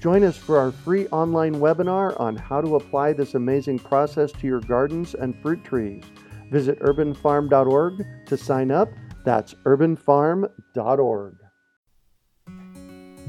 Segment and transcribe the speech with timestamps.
[0.00, 4.46] Join us for our free online webinar on how to apply this amazing process to
[4.46, 6.04] your gardens and fruit trees.
[6.50, 8.88] Visit urbanfarm.org to sign up.
[9.24, 11.36] That's urbanfarm.org.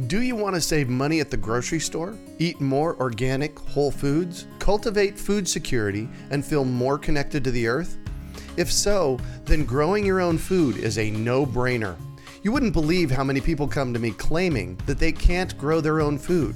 [0.07, 4.45] Do you want to save money at the grocery store, eat more organic, whole foods,
[4.59, 7.97] cultivate food security, and feel more connected to the earth?
[8.55, 11.97] If so, then growing your own food is a no brainer.
[12.43, 15.99] You wouldn't believe how many people come to me claiming that they can't grow their
[15.99, 16.55] own food.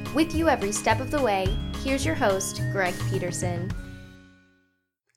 [0.13, 1.47] With you every step of the way,
[1.85, 3.71] here's your host, Greg Peterson.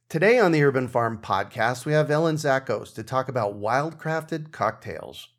[0.09, 5.31] Today on the Urban Farm Podcast, we have Ellen Zachos to talk about wildcrafted cocktails.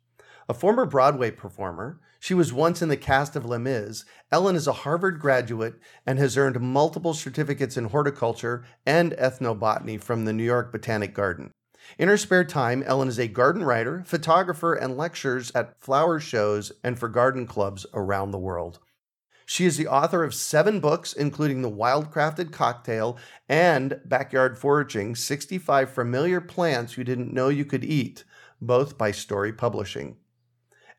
[0.46, 4.04] A former Broadway performer, she was once in the cast of Les Mis.
[4.30, 10.26] Ellen is a Harvard graduate and has earned multiple certificates in horticulture and ethnobotany from
[10.26, 11.50] the New York Botanic Garden.
[11.96, 16.72] In her spare time, Ellen is a garden writer, photographer, and lectures at flower shows
[16.84, 18.80] and for garden clubs around the world.
[19.48, 23.16] She is the author of seven books, including The Wildcrafted Cocktail
[23.48, 28.24] and Backyard Foraging 65 Familiar Plants You Didn't Know You Could Eat,
[28.60, 30.16] both by Storey Publishing.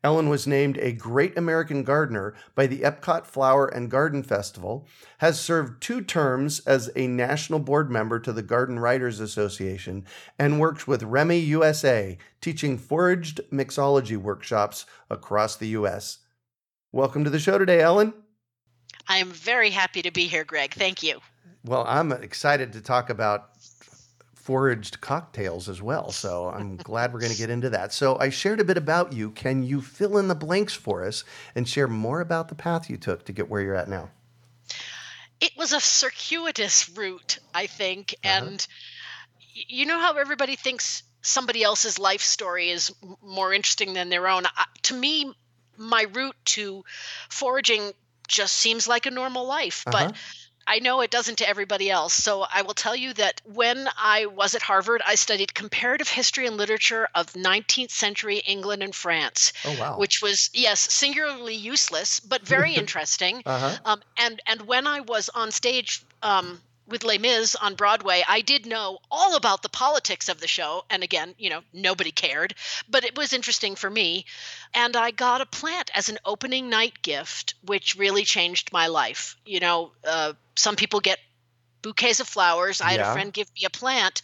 [0.02, 4.86] Ellen was named a Great American Gardener by the Epcot Flower and Garden Festival,
[5.18, 10.06] has served two terms as a national board member to the Garden Writers Association,
[10.38, 16.20] and works with Remy USA, teaching foraged mixology workshops across the U.S.
[16.92, 18.14] Welcome to the show today, Ellen.
[19.08, 20.74] I am very happy to be here, Greg.
[20.74, 21.20] Thank you.
[21.64, 23.50] Well, I'm excited to talk about
[24.34, 26.10] foraged cocktails as well.
[26.10, 27.92] So I'm glad we're going to get into that.
[27.92, 29.30] So I shared a bit about you.
[29.30, 31.24] Can you fill in the blanks for us
[31.54, 34.10] and share more about the path you took to get where you're at now?
[35.40, 38.14] It was a circuitous route, I think.
[38.24, 38.44] Uh-huh.
[38.46, 38.66] And
[39.52, 44.44] you know how everybody thinks somebody else's life story is more interesting than their own?
[44.82, 45.32] to me,
[45.76, 46.84] my route to
[47.28, 47.92] foraging
[48.28, 49.84] just seems like a normal life.
[49.86, 50.08] Uh-huh.
[50.08, 50.16] But
[50.68, 52.12] I know it doesn't to everybody else.
[52.12, 56.46] So I will tell you that when I was at Harvard, I studied comparative history
[56.46, 59.54] and literature of 19th century England and France.
[59.64, 59.98] Oh, wow.
[59.98, 63.42] Which was, yes, singularly useless, but very interesting.
[63.46, 63.78] uh-huh.
[63.86, 68.40] um, and, and when I was on stage um, with Les Mis on Broadway, I
[68.40, 70.84] did know all about the politics of the show.
[70.90, 72.54] And again, you know, nobody cared,
[72.88, 74.24] but it was interesting for me.
[74.74, 79.36] And I got a plant as an opening night gift, which really changed my life.
[79.44, 81.18] You know, uh, some people get
[81.82, 82.80] bouquets of flowers.
[82.80, 84.22] I had a friend give me a plant,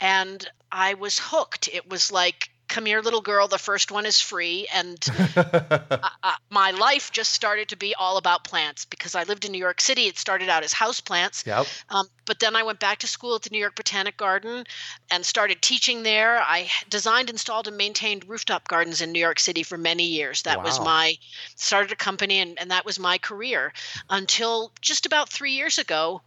[0.00, 1.68] and I was hooked.
[1.72, 4.66] It was like come here little girl the first one is free.
[4.72, 4.98] And
[5.36, 9.52] uh, uh, my life just started to be all about plants because i lived in
[9.52, 10.06] new york city.
[10.06, 11.66] It started out as house plants yep.
[11.90, 14.64] Um, but then i went back to school at the new york botanic garden
[15.10, 16.40] and started teaching there.
[16.40, 20.42] I designed installed and maintained rooftop gardens in new york city for many years.
[20.42, 20.64] That wow.
[20.64, 21.16] was my
[21.56, 23.72] started a company and, and that was my career
[24.08, 26.22] until just about three years ago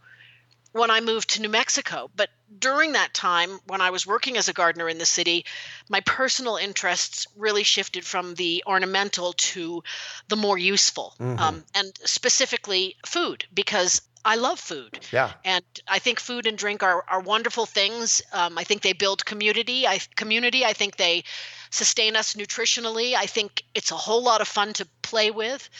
[0.76, 2.10] when I moved to New Mexico.
[2.14, 5.44] But during that time, when I was working as a gardener in the city,
[5.88, 9.82] my personal interests really shifted from the ornamental to
[10.28, 11.40] the more useful, Mhm.
[11.40, 14.98] um, and specifically food, because I love food.
[15.12, 15.32] Yeah.
[15.44, 18.20] And I think food and drink are, are wonderful things.
[18.32, 19.86] Um, I think they build community.
[19.86, 20.64] I community.
[20.64, 21.22] I think they
[21.70, 23.14] sustain us nutritionally.
[23.14, 25.70] I think it's a whole lot of fun to play with.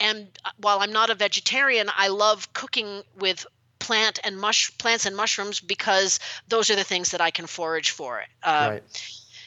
[0.00, 3.46] And uh, while I'm not a vegetarian, I love cooking with
[3.88, 7.90] plant and mush plants and mushrooms because those are the things that I can forage
[7.90, 8.22] for.
[8.42, 8.82] Uh, right.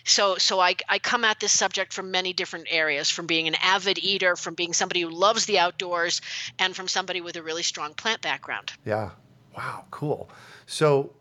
[0.03, 3.55] so so I, I come at this subject from many different areas from being an
[3.61, 6.21] avid eater from being somebody who loves the outdoors
[6.57, 9.11] and from somebody with a really strong plant background Yeah.
[9.55, 9.85] Wow.
[9.91, 10.31] Cool.
[10.65, 11.13] So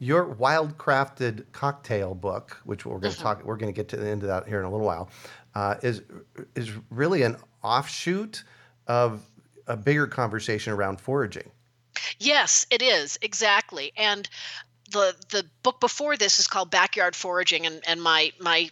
[0.00, 3.96] your wild crafted cocktail book, which we're going to talk, we're going to get to
[3.96, 5.08] the end of that here in a little while,
[5.54, 6.02] uh, is
[6.56, 8.42] is really an offshoot
[8.88, 9.22] of
[9.68, 11.50] a bigger conversation around foraging.
[12.18, 14.28] Yes it is exactly and
[14.92, 18.70] the the book before this is called backyard foraging and and my my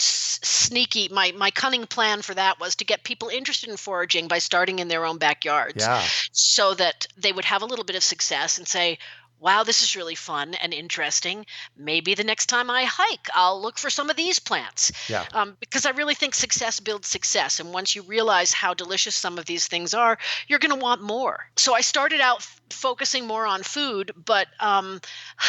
[0.00, 4.38] sneaky my my cunning plan for that was to get people interested in foraging by
[4.38, 6.02] starting in their own backyards Yeah.
[6.32, 8.98] so that they would have a little bit of success and say,
[9.40, 11.46] wow, this is really fun and interesting.
[11.76, 14.92] Maybe the next time I hike, I'll look for some of these plants.
[15.08, 15.24] Yeah.
[15.32, 17.60] Um, because I really think success builds success.
[17.60, 20.18] And once you realize how delicious some of these things are,
[20.48, 21.48] you're going to want more.
[21.56, 25.00] So I started out f- focusing more on food, but um,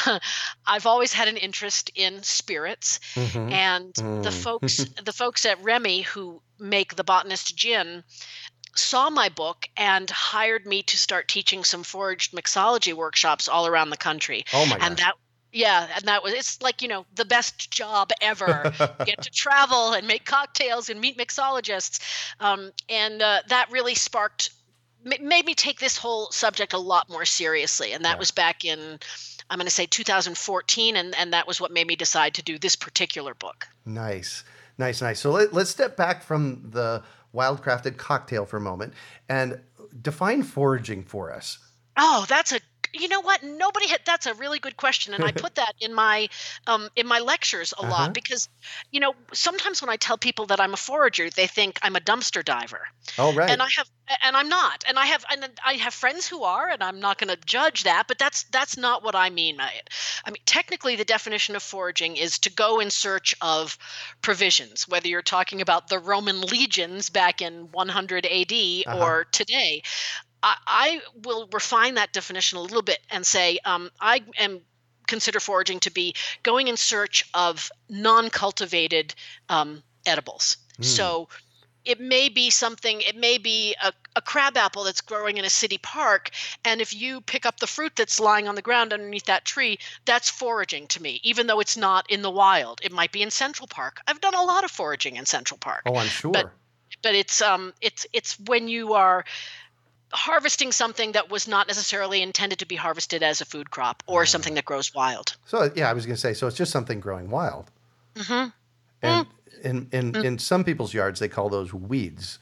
[0.65, 2.99] I've always had an interest in spirits.
[3.15, 3.51] Mhm.
[3.51, 4.33] And the Mm.
[4.33, 8.03] folks, the folks at Remy who make the botanist gin,
[8.75, 13.89] saw my book and hired me to start teaching some foraged mixology workshops all around
[13.89, 14.45] the country.
[14.53, 15.13] Oh my and that
[15.51, 18.71] yeah, and that was it's like, you know, the best job ever.
[19.05, 21.99] Get to travel and make cocktails and meet mixologists.
[22.39, 24.51] Um, and uh, that really sparked
[25.03, 27.93] made me take this whole subject a lot more seriously.
[27.93, 28.19] And that Yeah.
[28.19, 28.99] was back in
[29.49, 32.59] I'm going to say 2014 and and that was what made me decide to do
[32.59, 33.65] this particular book.
[33.85, 34.43] Nice,
[34.77, 35.19] nice, nice.
[35.19, 38.93] So let, let's step back from the wild crafted cocktail for a moment
[39.27, 39.59] and
[40.01, 41.57] define foraging for us.
[41.97, 42.59] Oh, that's a
[42.93, 43.43] you know what?
[43.43, 46.27] Nobody had that's a really good question and I put that in my
[46.67, 47.83] um in my lectures a Uh-huh.
[47.83, 48.47] lot because
[48.91, 51.99] you know, sometimes when I tell people that I'm a forager, they think I'm a
[52.01, 52.81] dumpster diver.
[53.17, 53.55] Oh, right.
[53.55, 53.87] And I have
[54.23, 54.83] and I'm not.
[54.87, 57.83] And I have and I have friends who are and I'm not going to judge
[57.83, 59.89] that, but that's that's not what I mean by it.
[60.25, 63.77] I mean, technically the definition of foraging is to go in search of
[64.21, 69.11] provisions, whether you're talking about the Roman legions back in 100 AD Uh-huh.
[69.11, 69.81] or today.
[70.41, 74.61] I, I will refine that definition a little bit and say um, I am
[75.07, 79.13] consider foraging to be going in search of non-cultivated
[79.49, 80.57] um, edibles.
[80.79, 80.85] Mm.
[80.85, 81.29] So
[81.85, 85.49] it may be something it may be a, a crab apple that's growing in a
[85.49, 86.29] city park
[86.65, 89.79] and if you pick up the fruit that's lying on the ground underneath that tree
[90.05, 93.31] that's foraging to me even though it's not in the wild it might be in
[93.31, 96.31] central park i've done a lot of foraging in central park oh, I'm sure.
[97.01, 99.23] but it's um it's it's when you are
[100.11, 104.25] harvesting something that was not necessarily intended to be harvested as a food crop or
[104.25, 106.99] something that grows wild so yeah, I was going to say, so it's just something
[106.99, 107.71] growing wild.
[108.17, 108.45] hmm
[109.01, 109.27] And
[109.63, 112.39] in, in, in some people's yards, they call those weeds.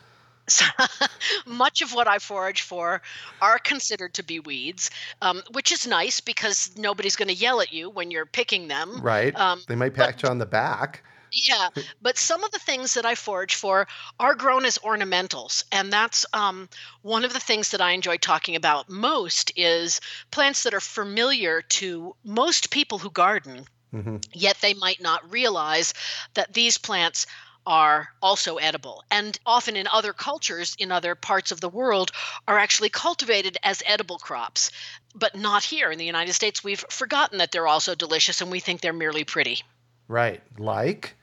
[0.47, 0.65] So,
[1.45, 3.01] much of what I forage for
[3.41, 4.89] are considered to be weeds,
[5.21, 9.01] um, which is nice because nobody's going to yell at you when you're picking them.
[9.01, 9.35] Right.
[9.35, 11.03] Um, they might but- patch on the back.
[11.39, 11.69] Yeah,
[12.01, 13.87] but some of the things that I forage for
[14.19, 16.67] are grown as ornamentals, and that's um,
[17.03, 20.01] one of the things that I enjoy talking about most is
[20.31, 25.93] plants that are familiar to most people who garden, hmm yet they might not realize
[26.35, 27.25] that these plants
[27.65, 32.11] are also edible and often in other cultures in other parts of the world
[32.47, 34.71] are actually cultivated as edible crops
[35.15, 35.91] but not here.
[35.91, 39.25] In the United States we've forgotten that they're also delicious and we think they're merely
[39.25, 39.63] pretty.
[40.09, 40.41] Right.
[40.59, 41.16] Like,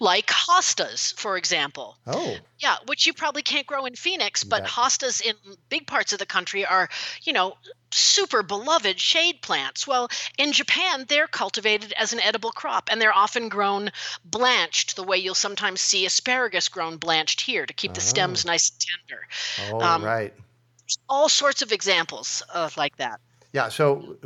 [0.00, 1.96] like hostas for example.
[2.06, 5.34] Oh, yeah which you probably can't grow in Phoenix but That- hostas in
[5.68, 6.88] big parts of the country are
[7.22, 7.56] you know
[7.90, 9.86] super beloved shade plants.
[9.86, 13.90] Well in Japan they're cultivated as an edible crop and they're often grown
[14.24, 18.48] blanched the way you'll sometimes see asparagus grown blanched here to keep the stems Oh.
[18.48, 19.26] nice and tender.
[19.72, 20.34] Oh, Um, right.
[21.08, 23.20] all sorts of examples of like that
[23.54, 23.68] Yeah.
[23.68, 24.16] So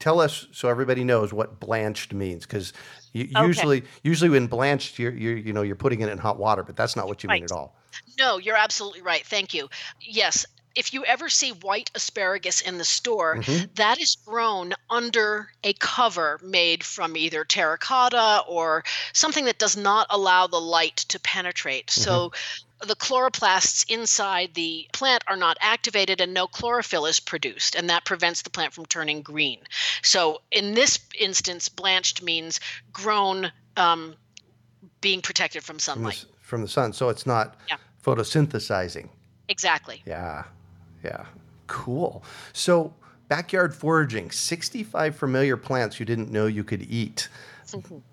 [0.00, 2.72] tell us so everybody knows what blanched means because
[3.16, 3.28] Okay.
[3.46, 6.76] usually, usually when blanched, you're, you're, you know, you're putting it in hot water, but
[6.76, 7.76] that's not what you mean at all.
[8.18, 9.24] No, you're absolutely right.
[9.24, 9.68] Thank you.
[10.00, 13.74] Yes, if you ever see white asparagus in the store, Mhm.
[13.76, 20.06] that is grown under a cover made from either terracotta or something that does not
[20.10, 21.90] allow the light to penetrate.
[21.90, 22.32] So
[22.86, 28.04] the chloroplasts inside the plant are not activated and no chlorophyll is produced, and that
[28.04, 29.58] prevents the plant from turning green.
[30.02, 32.58] So, in this instance, blanched means
[32.92, 34.14] grown, um,
[35.00, 36.14] being protected from sunlight.
[36.14, 36.92] From the, from the sun.
[36.92, 37.76] So it's not Yeah.
[38.04, 39.10] photosynthesizing.
[39.48, 40.02] Exactly.
[40.06, 40.44] Yeah.
[41.04, 41.26] Yeah.
[41.66, 42.24] Cool.
[42.52, 42.94] So,
[43.28, 47.28] backyard foraging 65 familiar plants you didn't know you could eat.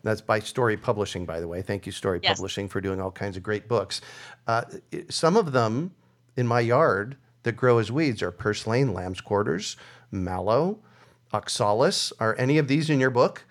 [0.04, 1.62] That's by Storey Publishing, by the way.
[1.62, 2.38] Thank you, Storey Yes.
[2.38, 4.02] Publishing, for doing all kinds of great books.
[4.48, 4.64] Uh,
[5.10, 5.94] some of them
[6.36, 9.78] in my yard that grow as weeds are purslane, lamb's quarters,
[10.12, 10.80] mallow,
[11.34, 12.14] oxalis.
[12.20, 13.44] Are any of these in your book?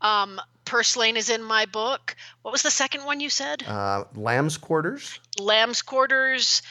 [0.00, 2.14] Um, purslane is in my book.
[2.42, 3.62] What was the second one you said?
[3.66, 5.18] Uh, lamb's quarters.
[5.40, 6.62] lamb's quarters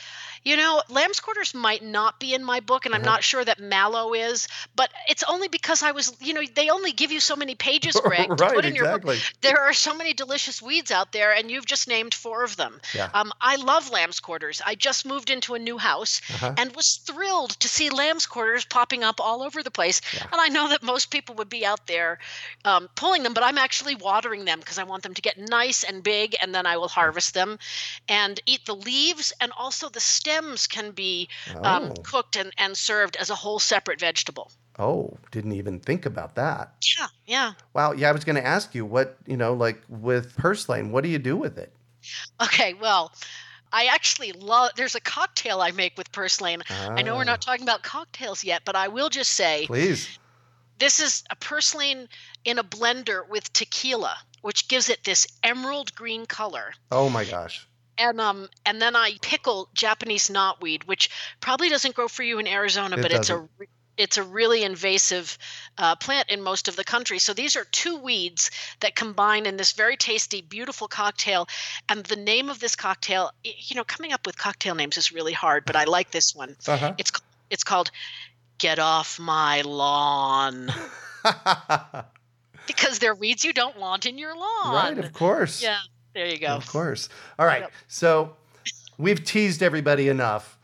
[0.48, 3.13] you know lamb's quarters might not be in my book and i'm Uh-huh.
[3.13, 6.92] not sure that mallow is but it's only because i was you know they only
[6.92, 9.39] give you so many pages greg to Right, put in your book exactly.
[9.42, 12.80] there are so many delicious weeds out there and you've just named four of them
[12.94, 13.10] Yeah.
[13.13, 16.54] um, i love lamb's quarters i just moved into a new house Uh-huh.
[16.58, 20.24] and was thrilled to see lamb's quarters popping up all over the place Yeah.
[20.32, 22.18] and i know that most people would be out there
[22.66, 25.84] um, pulling them but i'm actually watering them because i want them to get nice
[25.84, 27.58] and big and then i will harvest them
[28.08, 30.37] and eat the leaves and also the stems
[30.67, 31.27] can be
[31.63, 32.01] um, Oh.
[32.03, 36.74] cooked and, and served as a whole separate vegetable Oh, didn't even think about that.
[36.98, 37.94] yeah yeah Wow.
[37.94, 41.10] Yeah, I was going to ask you what, you know, like with purslane, what do
[41.10, 41.72] you do with it?
[42.41, 43.12] okay well
[43.74, 44.72] I actually love.
[44.77, 46.62] There's a cocktail I make with purslane.
[46.70, 47.25] I know we're Ah.
[47.36, 50.17] not talking about cocktails yet, but I will just say Please.
[50.79, 52.08] this is a purslane
[52.46, 56.74] in a blender with tequila, which gives it this emerald green color.
[56.91, 57.66] Oh my gosh.
[57.98, 62.48] And um and then I pickle Japanese knotweed, which probably doesn't grow for you in
[62.48, 63.50] Arizona, It but it's a doesn't.
[63.98, 65.38] it's a really invasive
[65.80, 67.18] uh, plant in most of the country.
[67.18, 68.51] So these are two weeds
[68.82, 71.48] that combine in this very tasty, beautiful cocktail.
[71.89, 75.34] And the name of this cocktail, you know, coming up with cocktail names is really
[75.34, 76.56] hard, but I like this one.
[76.68, 76.94] Uh-huh.
[77.00, 77.12] It's
[77.50, 77.89] it's called
[78.60, 80.72] "Get Off My Lawn"
[82.68, 84.74] because they're weeds you don't want in your lawn.
[84.75, 85.62] right, of course.
[85.63, 85.80] Yeah,
[86.17, 86.47] there you go.
[86.47, 87.09] Of course.
[87.38, 87.62] All right.
[87.62, 87.71] Yep.
[87.88, 88.36] So
[88.97, 90.57] we've teased everybody enough.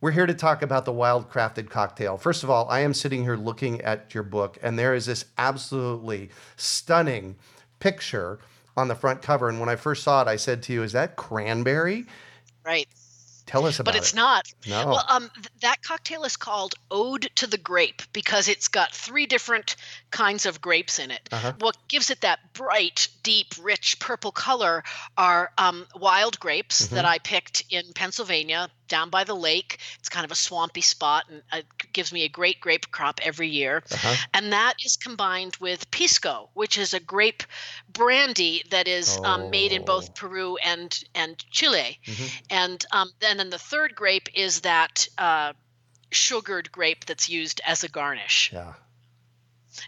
[0.00, 2.16] We're here to talk about the wild crafted cocktail.
[2.16, 5.26] First of all, I am sitting here looking at your book, and there is this
[5.38, 7.36] absolutely stunning
[7.78, 8.40] picture
[8.76, 9.48] on the front cover.
[9.48, 12.06] And when I first saw it, I said to you, Is that cranberry?
[12.64, 12.88] Right.
[13.52, 13.98] Tell us about it.
[13.98, 14.16] But it's it.
[14.16, 14.48] not.
[14.66, 14.86] No.
[14.86, 19.26] Well, um, th- that cocktail is called Ode to the Grape because it's got three
[19.26, 19.76] different
[20.10, 21.28] kinds of grapes in it.
[21.30, 21.52] Uh-huh.
[21.58, 24.82] What gives it that bright, deep, rich purple color
[25.18, 26.94] are um, wild grapes Mm-hmm.
[26.94, 29.78] that I picked in Pennsylvania down by the lake.
[29.98, 33.48] It's kind of a swampy spot and it gives me a great grape crop every
[33.48, 33.82] year.
[33.90, 34.14] Uh-huh.
[34.34, 37.42] And that is combined with pisco, which is a grape
[37.92, 39.84] brandy that is um, made in Oh.
[39.84, 41.98] both Peru and and Chile.
[42.06, 42.42] Mhm.
[42.50, 45.52] And um, and then the third grape is that uh,
[46.10, 48.50] sugared grape that's used as a garnish.
[48.52, 48.74] Yeah.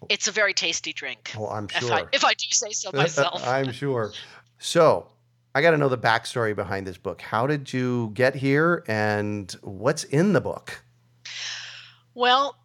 [0.08, 1.32] It's a very tasty drink.
[1.36, 1.92] Well, I'm If sure.
[1.92, 3.46] I, if I do say so myself.
[3.46, 4.12] I'm sure.
[4.58, 5.08] So,
[5.54, 7.20] I got to know the backstory behind this book.
[7.23, 10.82] How did you get here, and what's in the book?
[12.14, 12.56] Well,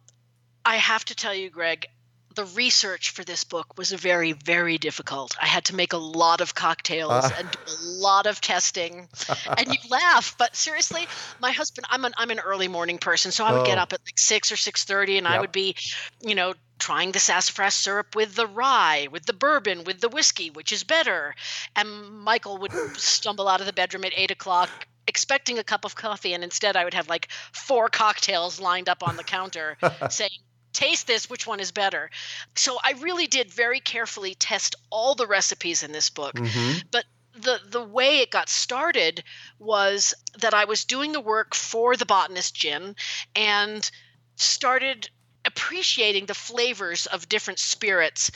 [0.64, 1.86] I have to tell you, Greg,
[2.34, 5.36] the research for this book was very, very difficult.
[5.40, 7.34] I had to make a lot of cocktails Ah.
[7.38, 9.08] and do a lot of testing.
[9.56, 11.06] and you laugh, but seriously,
[11.40, 13.82] my husband, I'm an I'm an early morning person, so I would get Oh.
[13.82, 15.76] up at like six or six thirty, and I would be,
[16.22, 20.50] you know, trying the sassafras syrup with the rye, with the bourbon, with the whiskey,
[20.50, 21.34] which is better.
[21.76, 24.70] And Michael would stumble out of the bedroom at eight o'clock.
[25.06, 29.02] Expecting a cup of coffee, and instead I would have like four cocktails lined up
[29.02, 29.76] on the counter
[30.10, 30.30] saying,
[30.72, 32.10] taste this which one is better
[32.54, 37.04] so i really did very carefully test all the recipes in this book hmm but
[37.34, 39.22] the the way it got started
[39.58, 42.94] was that i was doing the work for the botanist gin
[43.34, 43.90] and
[44.36, 45.10] started
[45.50, 48.30] appreciating the flavors of different spirits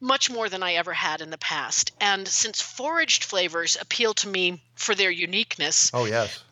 [0.00, 4.28] much more than i ever had in the past and since foraged flavors appeal to
[4.28, 6.42] me for their uniqueness Oh, yes.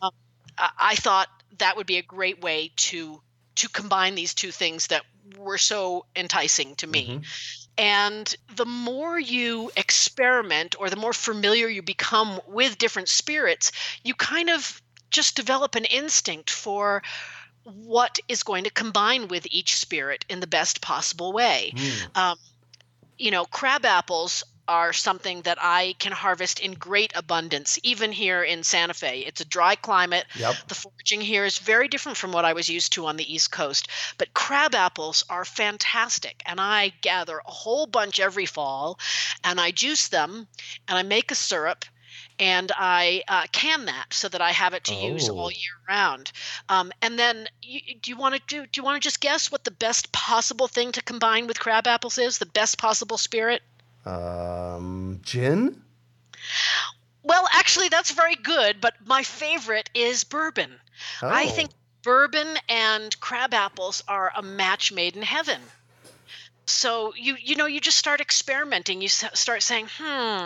[0.57, 3.21] I- I thought that would be a great way to
[3.55, 5.03] to combine these two things that
[5.37, 7.07] were so enticing to me.
[7.07, 7.25] Mhm.
[7.77, 13.71] And the more you experiment or the more familiar you become with different spirits,
[14.03, 17.01] you kind of just develop an instinct for
[17.65, 22.17] what is going to combine with each spirit in the best possible way Mm.
[22.17, 22.37] um,
[23.17, 28.43] you know, crab apples are something that I can harvest in great abundance, even here
[28.43, 29.19] in Santa Fe.
[29.19, 30.25] It's a dry climate.
[30.35, 30.55] Yep.
[30.67, 33.51] The foraging here is very different from what I was used to on the East
[33.51, 33.87] Coast.
[34.17, 36.41] But crab apples are fantastic.
[36.47, 38.99] And I gather a whole bunch every fall
[39.43, 40.47] and I juice them
[40.87, 41.85] and I make a syrup.
[42.39, 45.49] And I uh, can that so that I have it to use all Oh.
[45.49, 46.31] year round.
[46.69, 48.65] Um, and then, you, do you want to do?
[48.65, 51.87] Do you want to just guess what the best possible thing to combine with crab
[51.87, 52.37] apples is?
[52.37, 53.61] The best possible spirit?
[54.05, 55.81] Um, gin?
[57.23, 58.81] Well, actually, that's very good.
[58.81, 60.79] But my favorite is bourbon.
[61.21, 61.27] Oh.
[61.29, 61.49] I Oh.
[61.49, 61.71] think
[62.03, 65.59] bourbon and crab apples are a match made in heaven.
[66.67, 69.01] So you you know you just start experimenting.
[69.01, 70.43] You start saying, hmm,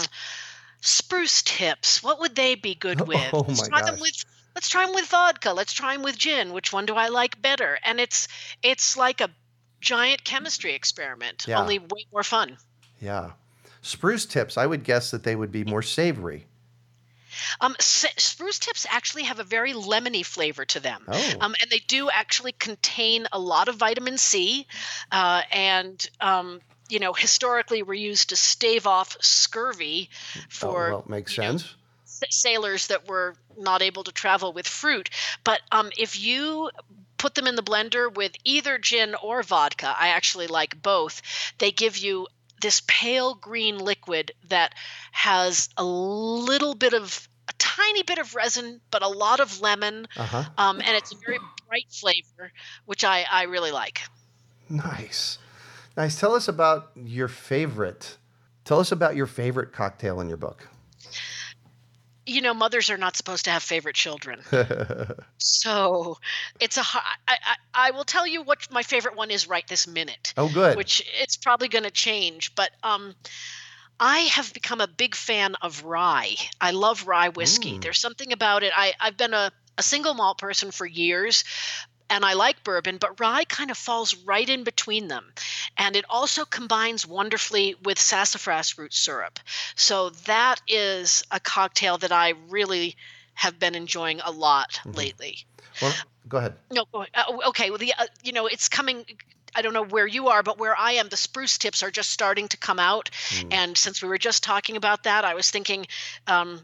[0.82, 2.02] spruce tips.
[2.04, 3.30] What would they be good with?
[3.34, 5.54] Oh let's try them with let's try them with vodka.
[5.54, 6.54] Let's try them with gin.
[6.54, 7.80] Which one do I like better?
[7.84, 8.28] And it's
[8.64, 9.30] it's like a
[9.82, 11.62] giant chemistry experiment, Yeah.
[11.62, 12.58] only way more fun.
[13.00, 13.32] Yeah.
[13.82, 16.48] Spruce tips, I would guess that they would be more savory.
[17.62, 21.04] Um, spruce tips actually have a very lemony flavor to them.
[21.08, 21.34] Oh.
[21.40, 24.68] Um, and they do actually contain a lot of vitamin C,
[25.12, 31.06] uh, and um, you know historically were used to stave off scurvy Oh, for well,
[31.08, 31.58] makes you know,
[32.30, 35.10] sailors that were not able to travel with fruit.
[35.44, 36.70] But um, if you
[37.18, 41.22] put them in the blender with either gin or vodka, I actually like both.
[41.60, 42.28] They give you
[42.62, 44.74] this pale green liquid that
[45.12, 50.08] has a little bit of a tiny bit of resin, but a lot of lemon,
[50.18, 50.44] Uh huh.
[50.58, 52.52] um, and it's a very bright flavor,
[52.86, 54.02] which I, I really like.
[54.70, 55.40] Nice.
[56.00, 56.18] Nice.
[56.18, 58.16] Tell us about your favorite.
[58.64, 60.66] Tell us about your favorite cocktail in your book.
[62.26, 64.40] You know, mothers are not supposed to have favorite children.
[65.40, 66.18] So
[66.60, 66.82] it's a.
[66.82, 70.34] I, I, I will tell you what my favorite one is right this minute.
[70.38, 70.78] oh, good.
[70.78, 72.56] which it's probably going to change.
[72.56, 73.14] But um,
[74.00, 76.36] I have become a big fan of rye.
[76.62, 77.78] I love rye whiskey.
[77.78, 77.82] Mm.
[77.82, 78.72] There's something about it.
[78.76, 81.44] I, I've been a, a single malt person for years.
[82.10, 85.32] And I like bourbon, but rye kind of falls right in between them.
[85.78, 89.40] And it also combines wonderfully with sassafras root syrup.
[89.76, 92.96] So that is a cocktail that I really
[93.36, 94.98] have been enjoying a lot Mhm.
[94.98, 95.46] lately.
[95.82, 95.96] well,
[96.28, 96.58] go ahead.
[96.72, 97.12] No, go ahead.
[97.14, 97.70] Uh, okay.
[97.70, 99.06] Well, the uh, you know it's coming.
[99.56, 102.10] I don't know where you are, but where I am, the spruce tips are just
[102.12, 103.10] starting to come out.
[103.30, 103.54] Mm.
[103.54, 105.88] And since we were just talking about that, I was thinking,
[106.28, 106.64] um,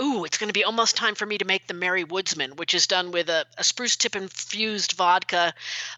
[0.00, 2.74] ooh, it's going to be almost time for me to make the Merry Woodsman, which
[2.74, 5.54] is done with a, a spruce tip infused vodka,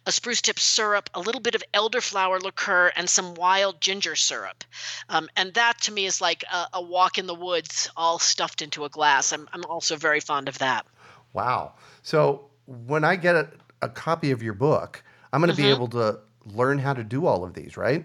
[0.07, 4.65] a spruce tip syrup, a little bit of elderflower liqueur, and some wild ginger syrup.
[5.09, 8.63] Um, and that to me is like a, a walk in the woods, all stuffed
[8.63, 9.33] into a glass.
[9.33, 10.87] I'm, I'm also very fond of that.
[11.33, 11.75] Wow.
[12.03, 13.49] So when I get a,
[13.83, 15.75] a copy of your book, I'm going to be Mhm.
[15.75, 18.05] able to learn how to do all of these, right?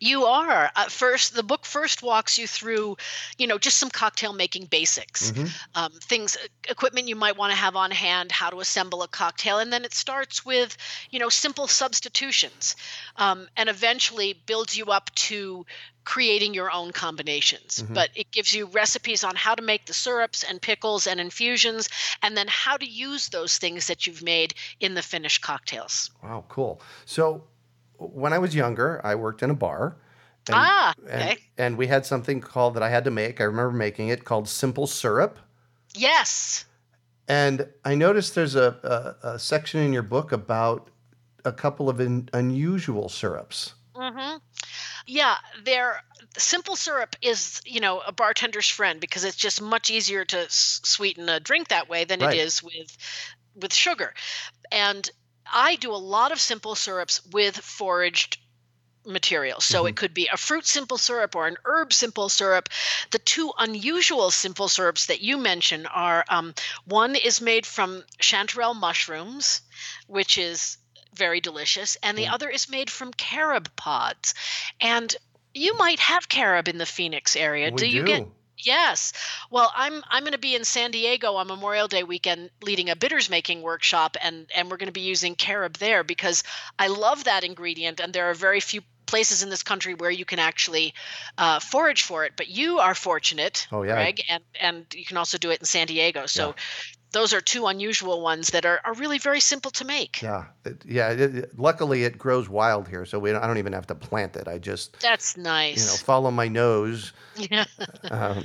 [0.00, 0.70] You are.
[0.76, 2.96] At first, the book first walks you through,
[3.36, 5.50] you know, just some cocktail making basics, Mhm.
[5.74, 6.36] um, things,
[6.68, 9.84] equipment you might want to have on hand, how to assemble a cocktail, and then
[9.84, 10.76] it starts with,
[11.10, 12.76] you know, simple substitutions,
[13.16, 15.64] um, and eventually builds you up to
[16.04, 17.82] creating your own combinations.
[17.82, 17.92] Mhm.
[17.92, 21.88] But it gives you recipes on how to make the syrups and pickles and infusions,
[22.22, 26.10] and then how to use those things that you've made in the finished cocktails.
[26.22, 26.80] Wow, cool.
[27.04, 27.44] So
[27.98, 29.96] when I was younger, I worked in a bar.
[30.46, 31.36] And, ah, okay.
[31.58, 33.40] and we had something called that I had to make.
[33.40, 35.38] I remember making it called simple syrup.
[35.94, 36.64] Yes.
[37.26, 40.88] And I noticed there's a, a, a section in your book about
[41.44, 43.74] a couple of in, unusual syrups.
[43.94, 44.38] Mm-hmm.
[45.06, 46.00] Yeah, they're
[46.36, 50.80] simple syrup is you know a bartender's friend because it's just much easier to s-
[50.84, 52.36] sweeten a drink that way than Right.
[52.36, 52.96] it is with
[53.56, 54.14] with sugar.
[54.70, 55.10] And
[55.52, 58.38] I do a lot of simple syrups with foraged
[59.06, 59.64] materials.
[59.64, 59.88] So Mhm.
[59.88, 62.68] it could be a fruit simple syrup or an herb simple syrup.
[63.10, 68.74] The two unusual simple syrups that you mention are um, one is made from chanterelle
[68.76, 69.62] mushrooms,
[70.06, 70.78] which is
[71.14, 72.32] very delicious, and the Mm.
[72.32, 74.34] other is made from carob pods.
[74.80, 75.16] And
[75.54, 77.70] you might have carob in the Phoenix area.
[77.70, 78.22] do you get
[78.58, 79.12] Yes.
[79.50, 82.96] Well, I'm I'm going to be in San Diego on Memorial Day weekend leading a
[82.96, 86.42] bitters making workshop and and we're going to be using carob there because
[86.78, 90.24] I love that ingredient and there are very few places in this country where you
[90.24, 90.94] can actually
[91.38, 92.34] uh, forage for it.
[92.36, 93.94] But you are fortunate, Oh, yeah.
[93.94, 96.26] Greg, and and you can also do it in San Diego.
[96.26, 96.54] So
[97.12, 100.20] those are two unusual ones that are, are really very simple to make.
[100.22, 101.10] Yeah, it, yeah.
[101.10, 103.94] It, it- luckily, it grows wild here, so we don't, I don't even have to
[103.94, 104.46] plant it.
[104.48, 105.78] I just That's nice.
[105.78, 107.12] you know follow my nose.
[107.36, 107.64] yeah.
[108.10, 108.44] Um,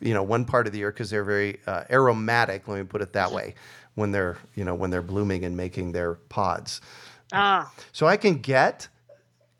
[0.00, 2.68] you know, one part of the year because they're very uh, aromatic.
[2.68, 3.36] Let me put it that Mm-hmm.
[3.36, 3.54] way.
[3.94, 6.80] When they're you know when they're blooming and making their pods,
[7.32, 7.72] Ah.
[7.92, 8.88] so I can get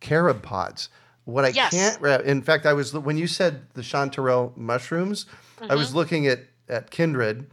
[0.01, 0.89] carob pods.
[1.25, 1.71] What I Yes.
[1.99, 5.27] can't, in fact, I was when you said the chanterelle mushrooms,
[5.61, 5.77] I Mm-hmm.
[5.77, 7.49] was looking at at Kindred,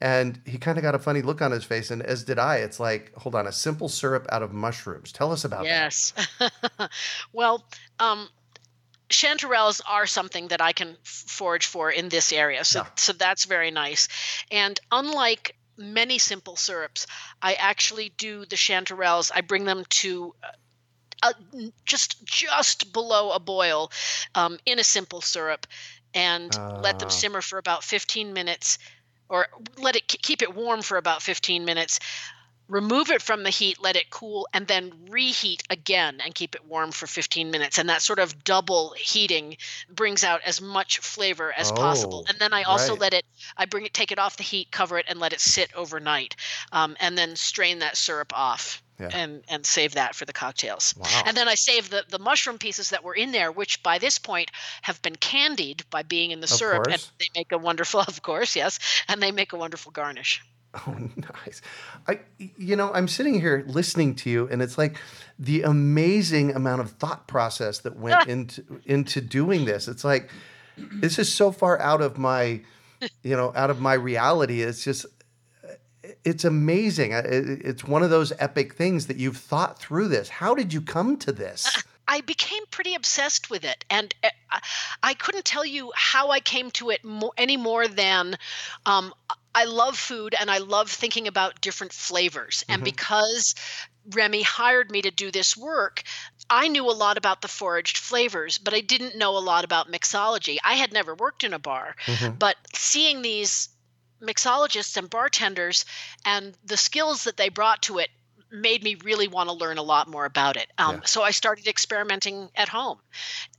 [0.00, 2.56] and he kind of got a funny look on his face, and as did I.
[2.56, 5.12] It's like, hold on, a simple syrup out of mushrooms.
[5.12, 5.68] Tell us about that.
[5.68, 6.12] Yes.
[7.32, 7.64] well,
[7.98, 8.28] um,
[9.08, 12.64] chanterelles are something that I can forage for in this area.
[12.64, 12.88] So, yeah.
[12.96, 14.08] so that's very nice.
[14.50, 17.06] And unlike many simple syrups,
[17.42, 19.32] I actually do the chanterelles.
[19.34, 20.34] I bring them to
[21.22, 21.32] uh,
[21.84, 23.90] just just below a boil
[24.36, 25.66] um, in a simple syrup
[26.14, 26.80] and uh.
[26.80, 27.12] let them ah.
[27.12, 28.78] simmer for about 15 minutes
[29.28, 29.46] or
[29.78, 32.00] let it keep it warm for about 15 minutes
[32.68, 36.64] remove it from the heat, let it cool, and then reheat again and keep it
[36.66, 37.78] warm for 15 minutes.
[37.78, 39.56] And that sort of double heating
[39.90, 42.24] brings out as much flavor as oh, possible.
[42.28, 43.00] And then I also right.
[43.00, 43.24] let it,
[43.56, 46.36] I bring it, take it off the heat, cover it, and let it sit overnight,
[46.70, 48.82] um, and then strain that syrup off.
[49.00, 49.10] Yeah.
[49.12, 50.94] and and save that for the cocktails.
[50.96, 51.06] Wow.
[51.26, 54.18] And then I save the the mushroom pieces that were in there, which by this
[54.18, 54.50] point
[54.82, 57.10] have been candied by being in the of syrup, course.
[57.10, 60.42] and they make a wonderful, of course, yes, and they make a wonderful garnish.
[60.86, 60.94] Oh,
[61.46, 61.62] nice.
[62.06, 64.98] I, you know, I'm sitting here listening to you, and it's like
[65.38, 69.88] the amazing amount of thought process that went into into doing this.
[69.88, 70.28] It's like
[70.76, 72.60] this is so far out of my,
[73.22, 74.60] you know, out of my reality.
[74.60, 75.06] It's just,
[76.24, 77.12] it's amazing.
[77.12, 80.28] It's one of those epic things that you've thought through this.
[80.28, 81.82] How did you come to this?
[82.08, 84.30] I became pretty obsessed with it, and eh,
[85.02, 88.38] I couldn't tell you how I came to it more, any more than
[88.86, 89.12] um,
[89.54, 92.64] I love food and I love thinking about different flavors.
[92.68, 92.84] And mm-hmm.
[92.84, 93.54] because
[94.10, 96.02] Remy hired me to do this work,
[96.48, 99.92] I knew a lot about the foraged flavors, but I didn't know a lot about
[99.92, 100.56] mixology.
[100.64, 102.36] I had never worked in a bar, mm-hmm.
[102.36, 103.68] but seeing these
[104.22, 105.84] mixologists and bartenders
[106.24, 108.10] and the skills that they brought to it
[108.50, 110.68] made me really want to learn a lot more about it.
[110.78, 111.00] Um, yeah.
[111.04, 112.98] So I started experimenting at home.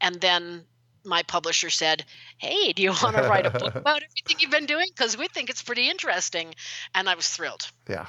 [0.01, 0.63] And then
[1.05, 2.05] my publisher said,
[2.37, 4.87] Hey, do you want to write a book about everything you've been doing?
[4.89, 6.55] Because we think it's pretty interesting.
[6.95, 7.69] And I was thrilled.
[7.87, 8.07] Yeah.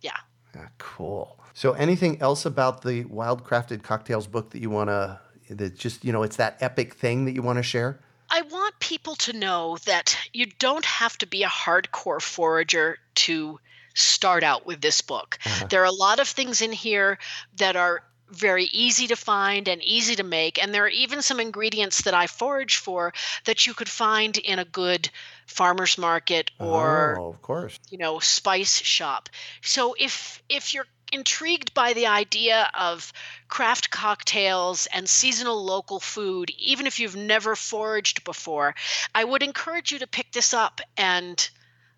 [0.00, 0.16] Yeah.
[0.54, 1.40] Yeah, cool.
[1.52, 6.04] So, anything else about the Wild Crafted Cocktails book that you want to, that just,
[6.04, 8.00] you know, it's that epic thing that you want to share?
[8.30, 13.60] I want people to know that you don't have to be a hardcore forager to
[13.94, 15.38] start out with this book.
[15.44, 15.66] Uh-huh.
[15.68, 17.18] There are a lot of things in here
[17.56, 20.60] that are very easy to find and easy to make.
[20.60, 23.12] And there are even some ingredients that I forage for
[23.44, 25.10] that you could find in a good
[25.46, 29.28] farmer's market or oh, of course you know spice shop
[29.62, 33.12] so if if you're intrigued by the idea of
[33.48, 38.74] craft cocktails and seasonal local food even if you've never foraged before
[39.14, 41.50] i would encourage you to pick this up and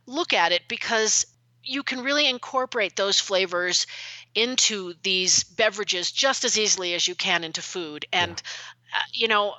[0.07, 1.26] look at it because
[1.66, 3.87] you can really incorporate those flavors
[4.35, 8.07] into these beverages just as easily as you can into food.
[8.12, 8.40] And,
[8.90, 8.98] yeah.
[8.98, 9.55] uh, you know,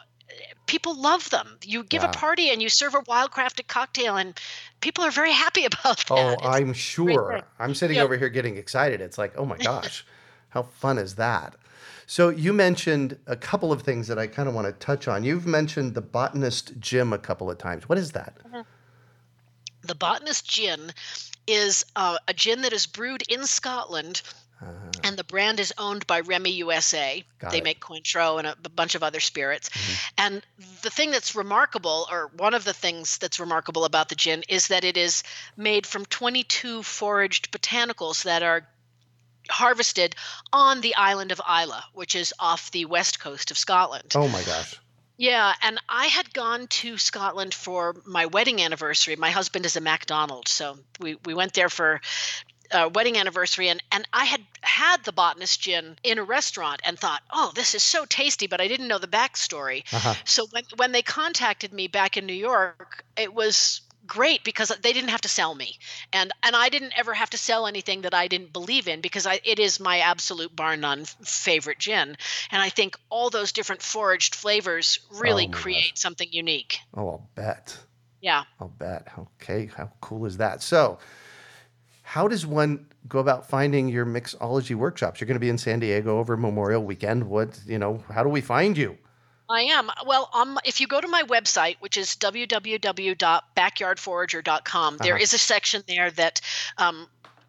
[0.65, 1.57] people love them.
[1.63, 2.09] You give yeah.
[2.09, 4.39] a party and you serve a wildcrafted cocktail, and
[4.81, 6.11] people are very happy about that.
[6.11, 7.41] Oh, it's I'm sure.
[7.59, 8.03] I'm sitting yeah.
[8.03, 9.01] over here getting excited.
[9.01, 10.05] It's like, oh my gosh,
[10.49, 11.55] how fun is that?
[12.09, 15.25] So you mentioned a couple of things that I kind of want to touch on.
[15.25, 17.89] You've mentioned the botanist gin a couple of times.
[17.89, 18.37] What is that?
[18.45, 18.61] Mm-hmm.
[19.81, 20.93] The botanist gin
[21.47, 24.21] is uh, a gin that is brewed in Scotland
[24.61, 24.91] uh-huh.
[25.03, 27.23] And the brand is owned by Remy USA.
[27.39, 27.63] Got they it.
[27.63, 29.69] make Cointreau and a, a, bunch of other spirits.
[29.69, 30.13] Mm-hmm.
[30.17, 30.41] And
[30.81, 34.69] the thing that's remarkable, or one of the things that's remarkable about the gin, is
[34.69, 35.23] that it is
[35.55, 38.67] made from 22 foraged botanicals that are
[39.49, 40.15] harvested
[40.51, 44.13] on the island of Islay, which is off the west coast of Scotland.
[44.15, 44.75] Oh my gosh.
[45.17, 49.15] Yeah, and I had gone to Scotland for my wedding anniversary.
[49.15, 52.01] My husband is a MacDonald, so we, we went there for
[52.71, 56.97] uh, wedding anniversary and and I had had the botanist gin in a restaurant and
[56.97, 59.83] thought, oh, this is so tasty, but I didn't know the backstory.
[59.93, 60.13] Uh-huh.
[60.25, 64.93] So when when they contacted me back in New York, it was great because they
[64.93, 65.77] didn't have to sell me
[66.13, 69.27] and and I didn't ever have to sell anything that I didn't believe in because
[69.27, 72.15] I it is my absolute bar none favorite gin
[72.49, 76.79] and I think all those different foraged flavors really oh create something unique.
[76.93, 77.77] Oh, I'll bet.
[78.21, 78.43] Yeah.
[78.59, 79.07] I'll bet.
[79.17, 80.63] Okay, how cool is that?
[80.63, 80.99] So,
[82.07, 85.19] how does one go about finding your mixology workshops?
[85.19, 87.25] You're going to be in San Diego over Memorial Weekend.
[87.25, 88.97] What, you know, how do we find you?
[89.49, 89.91] I am.
[90.05, 95.03] Well, um, if you go to my website, which is www.backyardforager.com, uh-huh.
[95.03, 96.39] there is a section there that
[96.77, 97.07] um,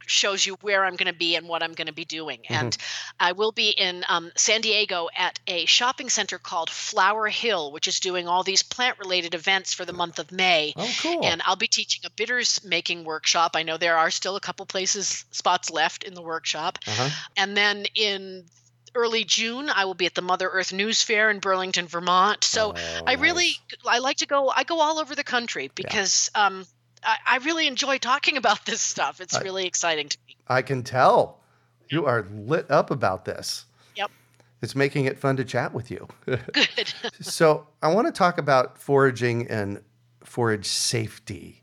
[0.08, 2.40] shows you where I'm going to be and what I'm going to be doing.
[2.40, 2.54] Mm-hmm.
[2.54, 2.76] And
[3.20, 7.88] I will be in um, San Diego at a shopping center called Flower Hill, which
[7.88, 10.72] is doing all these plant related events for the month of May.
[10.76, 11.24] Oh, cool.
[11.24, 13.52] And I'll be teaching a bitters making workshop.
[13.54, 16.78] I know there are still a couple places, spots left in the workshop.
[16.86, 17.10] Uh-huh.
[17.36, 18.44] And then in
[18.94, 22.44] early June, I will be at the Mother Earth News Fair in Burlington, Vermont.
[22.44, 23.52] So oh, I really,
[23.86, 24.48] I like to go.
[24.48, 26.46] I go all over the country because yeah.
[26.46, 26.66] um,
[27.04, 29.20] I, I really enjoy talking about this stuff.
[29.20, 30.36] It's I, really exciting to me.
[30.48, 31.40] I can tell
[31.90, 33.64] you are lit up about this.
[33.96, 34.10] Yep.
[34.62, 36.06] It's making it fun to chat with you.
[36.26, 36.92] Good.
[37.20, 39.82] so, I want to talk about foraging and
[40.24, 41.62] forage safety.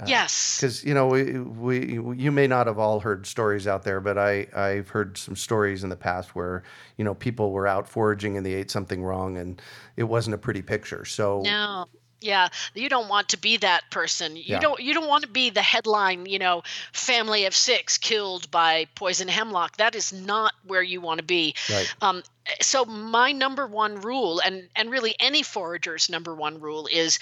[0.00, 0.56] Uh, yes.
[0.58, 4.16] Because you know, we, we you may not have all heard stories out there, but
[4.18, 6.62] I I've heard some stories in the past where
[6.96, 9.60] you know people were out foraging and they ate something wrong and
[9.96, 11.04] it wasn't a pretty picture.
[11.04, 11.86] So No.
[12.20, 14.36] Yeah, you don't want to be that person.
[14.36, 14.58] You Yeah.
[14.60, 18.86] don't you don't want to be the headline, you know, family of 6 killed by
[18.94, 19.76] poison hemlock.
[19.76, 21.54] That is not where you want to be.
[21.70, 22.22] right, Um,
[22.60, 27.18] so my number one rule, and and really any forager's number one rule is,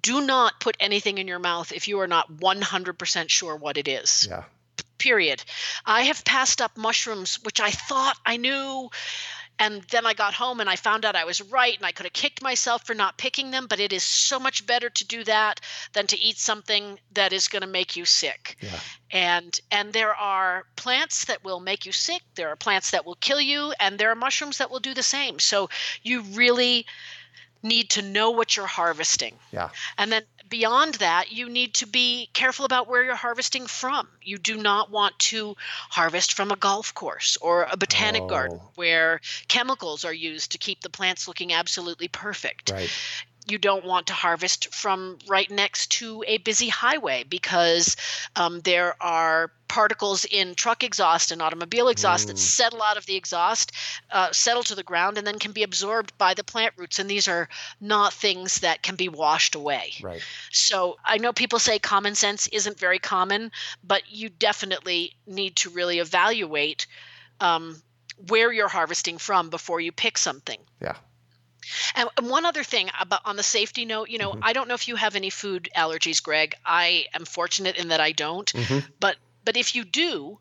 [0.00, 3.56] do not put anything in your mouth if you are not one hundred percent sure
[3.56, 4.26] what it is.
[4.28, 4.44] yeah,
[4.98, 5.42] Period.
[5.84, 8.90] I have passed up mushrooms which I thought I knew.
[9.58, 12.06] And then I got home and I found out I was right and I could
[12.06, 15.22] have kicked myself for not picking them, but it is so much better to do
[15.24, 15.60] that
[15.92, 18.56] than to eat something that is going to make you sick.
[18.60, 23.04] Yeah, and and there are plants that will make you sick there are plants that
[23.04, 25.38] will kill you and there are mushrooms that will do the same.
[25.38, 25.68] So
[26.02, 26.86] you really
[27.62, 29.36] need to know what you're harvesting.
[29.52, 34.06] Yeah, and then beyond that you need to be careful about where you're harvesting from.
[34.20, 35.56] You do not want to
[35.88, 38.70] harvest from a golf course or a botanic garden Oh.
[38.74, 42.70] where chemicals are used to keep the plants looking absolutely perfect.
[42.70, 42.90] Right,
[43.48, 47.96] you don't want to harvest from right next to a busy highway because
[48.36, 52.40] um, there are particles in truck exhaust and automobile exhaust that Mm.
[52.40, 53.72] settle out of the exhaust,
[54.10, 56.98] uh, settle to the ground, and then can be absorbed by the plant roots.
[56.98, 57.48] And these are
[57.80, 59.94] not things that can be washed away.
[60.02, 63.50] right, So I know people say common sense isn't very common,
[63.82, 66.86] but you definitely need to really evaluate
[67.40, 67.82] um,
[68.28, 70.60] where you're harvesting from before you pick something.
[70.80, 70.96] yeah,
[71.94, 74.42] And one other thing about on the safety note, you know, Mhm.
[74.42, 76.54] I don't know if you have any food allergies, Greg.
[76.64, 78.52] I am fortunate in that I don't.
[78.54, 80.38] hmm But but if you do,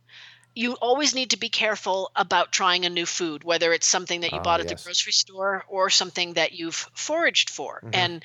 [0.56, 4.34] you always need to be careful about trying a new food, whether it's something that
[4.34, 4.80] you Ah, bought at yes.
[4.80, 7.84] the grocery store or something that you've foraged for.
[7.84, 7.90] Mhm.
[7.94, 8.24] And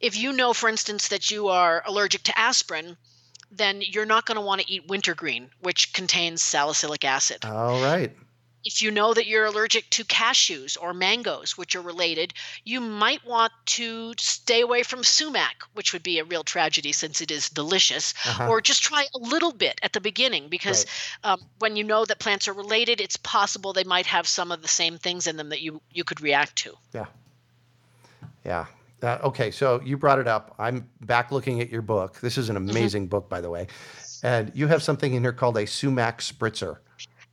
[0.00, 2.96] if you know, for instance, that you are allergic to aspirin,
[3.50, 8.16] then you're not going to want to eat wintergreen, which contains salicylic acid all right,
[8.64, 12.32] if you know that you're allergic to cashews or mangoes, which are related,
[12.64, 17.20] you might want to stay away from sumac, which would be a real tragedy since
[17.20, 18.48] it is delicious, uh-huh.
[18.48, 20.86] or just try a little bit at the beginning because
[21.24, 24.62] um, when you know that plants are related, it's possible they might have some of
[24.62, 26.74] the same things in them that you, you could react to.
[28.44, 28.66] Yeah.
[29.02, 30.54] Uh, okay, so you brought it up.
[30.58, 32.20] I'm back looking at your book.
[32.20, 32.70] This is an Mm-hmm.
[32.70, 33.66] amazing book, by the way.
[34.22, 36.78] And you have something in here called a sumac spritzer.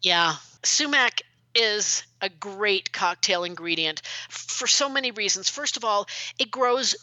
[0.01, 1.21] Yeah, sumac
[1.53, 5.49] is a great cocktail ingredient for so many reasons.
[5.49, 6.07] First of all,
[6.39, 6.95] it grows.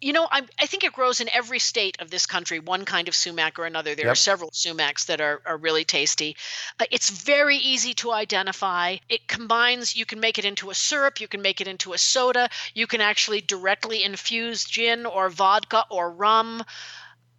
[0.00, 3.08] You know, I, I think it grows in every state of this country, one kind
[3.08, 3.96] of sumac or another.
[3.96, 6.36] There are several sumacs that are, are really tasty.
[6.78, 8.98] Uh, it's very easy to identify.
[9.08, 11.98] It combines, you can make it into a syrup, you can make it into a
[11.98, 16.62] soda, you can actually directly infuse gin or vodka or rum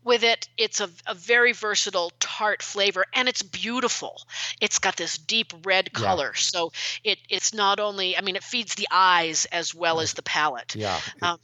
[0.04, 0.48] with it.
[0.58, 4.22] It's a, a very versatile tart flavor and it's beautiful.
[4.62, 6.02] It's got this deep red Yeah.
[6.02, 6.34] color.
[6.36, 6.72] So
[7.04, 10.76] it it's not only I mean it feeds the eyes as well as the palate.
[10.76, 11.00] Yeah.
[11.22, 11.38] Um,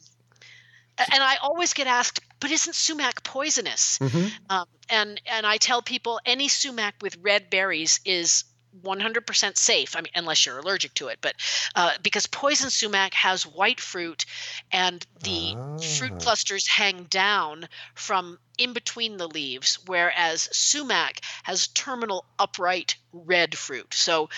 [0.98, 4.00] and I always get asked, but isn't sumac poisonous?
[4.00, 4.32] Mhm.
[4.50, 8.46] Um, and and I tell people any sumac with red berries is
[8.84, 9.96] 100% safe.
[9.96, 11.36] I mean, unless you're allergic to it, but
[11.76, 14.26] uh, because poison sumac has white fruit,
[14.72, 15.56] and the
[15.98, 16.20] fruit Ah.
[16.20, 23.94] clusters hang down from in between the leaves, whereas sumac has terminal upright red fruit.
[23.94, 24.30] So.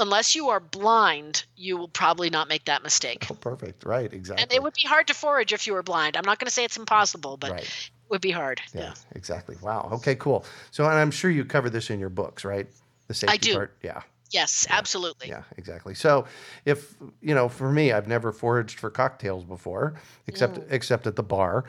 [0.00, 3.26] Unless you are blind, you will probably not make that mistake.
[3.28, 3.84] Oh, perfect.
[3.84, 4.12] Right.
[4.12, 4.44] Exactly.
[4.44, 6.16] And it would be hard to forage if you were blind.
[6.16, 7.62] I'm not going to say it's impossible, but right.
[7.64, 8.60] it would be hard.
[8.72, 9.56] Yeah, Exactly.
[9.60, 9.88] Wow.
[9.94, 10.14] Okay.
[10.14, 10.44] Cool.
[10.70, 12.68] So, and I'm sure you cover this in your books, right?
[13.08, 13.54] The safety do.
[13.54, 13.76] part.
[13.82, 14.02] Yeah.
[14.30, 15.28] Yes, absolutely.
[15.28, 15.42] Yeah.
[15.56, 15.94] Exactly.
[15.94, 16.26] So,
[16.66, 19.94] if you know, for me, I've never foraged for cocktails before,
[20.26, 20.66] except Mm.
[20.70, 21.64] except at the bar.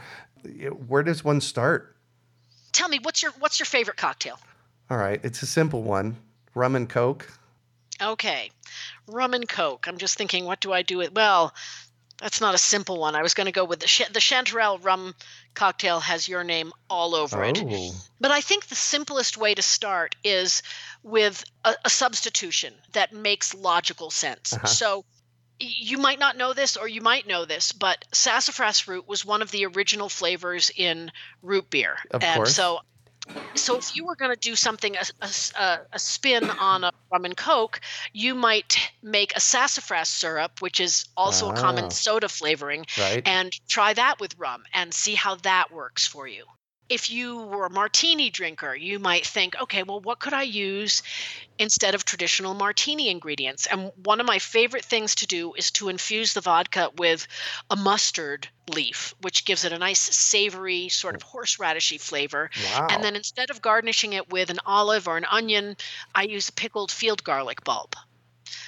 [0.88, 1.96] Where does one start?
[2.74, 4.40] Tell me what's your what's your favorite cocktail?
[4.90, 5.20] All right.
[5.24, 6.18] It's a simple one.
[6.54, 7.32] Rum and Coke.
[8.02, 8.52] Okay.
[9.08, 9.88] Rum and Coke.
[9.88, 11.54] I'm just thinking what do I do with well,
[12.22, 13.16] that's not a simple one.
[13.16, 15.16] I was going to go with the Ch- the Chanterelle rum
[15.54, 17.62] cocktail has your name all over it.
[17.64, 17.92] Oh.
[18.20, 20.62] But I think the simplest way to start is
[21.04, 24.54] with a, a substitution that makes logical sense.
[24.54, 24.68] Uh-huh.
[24.68, 25.06] So
[25.60, 29.42] you might not know this or you might know this, but sassafras root was one
[29.42, 31.98] of the original flavors in root beer.
[32.12, 32.56] Of and course.
[32.56, 32.80] so
[33.56, 35.04] so if you were going to do something a,
[35.60, 37.82] a, a, spin on a rum and coke
[38.14, 41.54] you might make a sassafras syrup which is also a Ah.
[41.54, 43.28] common soda flavoring Right.
[43.28, 46.46] and try that with rum and see how that works for you
[46.90, 51.02] if you were a martini drinker, you might think, okay, well, what could I use
[51.60, 53.68] instead of traditional martini ingredients?
[53.68, 57.28] And one of my favorite things to do is to infuse the vodka with
[57.70, 62.50] a mustard leaf, which gives it a nice savory, sort of horseradishy flavor.
[62.64, 62.88] Wow.
[62.90, 65.76] And then instead of garnishing it with an olive or an onion,
[66.16, 67.96] I use a pickled field garlic bulb.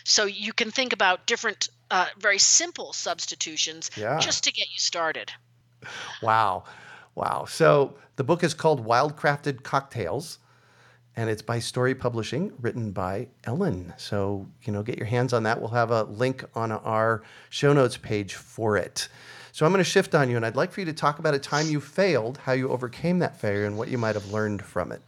[0.03, 4.19] So you can think about different, uh, very simple substitutions Yeah.
[4.19, 5.31] just to get you started.
[6.21, 6.65] Wow.
[7.15, 7.45] Wow.
[7.47, 10.39] So the book is called Wildcrafted Cocktails
[11.15, 13.93] and it's by Storey Publishing, written by Ellen.
[13.97, 15.59] So, you know, get your hands on that.
[15.59, 19.09] We'll have a link on our show notes page for it.
[19.51, 21.33] So I'm going to shift on you and I'd like for you to talk about
[21.33, 24.61] a time you failed, how you overcame that failure, and what you might have learned
[24.61, 25.01] from it.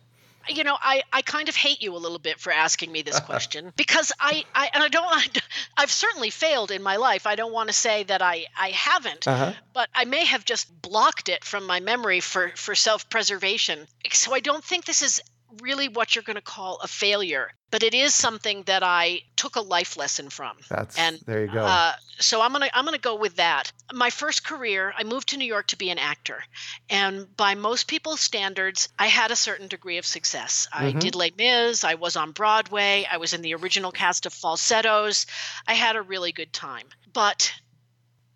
[0.50, 3.20] You know I, I kind of hate you a little bit for asking me this
[3.32, 5.40] question because I, I and I don't
[5.78, 7.28] I've certainly failed in my life.
[7.28, 9.54] I don't want to say that I, I haven't, Uh-huh.
[9.74, 13.88] but I may have just blocked it from my memory for, for self preservation.
[14.12, 15.22] So I don't think this is
[15.62, 19.56] really what you're going to call a failure, but it is something that I took
[19.56, 20.58] a life lesson from.
[20.70, 21.66] That's And, there you go.
[21.66, 23.72] Uh, so I'm gonna I'm gonna go with that.
[23.92, 26.44] My first career, I moved to New York to be an actor,
[26.90, 30.68] and by most people's standards, I had a certain degree of success.
[30.72, 31.00] I Mhm.
[31.00, 31.84] did Les Mis.
[31.84, 33.08] I was on Broadway.
[33.10, 35.26] I was in the original cast of Falsettos.
[35.68, 37.52] I had a really good time, but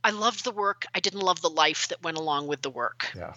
[0.03, 0.85] I loved the work.
[0.95, 3.33] I didn't love the life that went along with the work yeah.